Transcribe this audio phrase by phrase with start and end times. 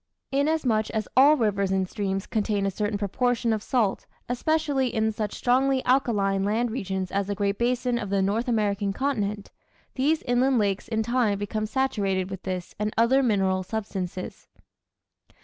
[0.31, 5.35] Inasmuch as all rivers and streams contain a certain proportion of salt, especially in such
[5.35, 9.51] strongly alkaline land regions as the Great Basin of the North American continent,
[9.93, 14.47] these inland lakes in time become saturated with this and other mineral substances.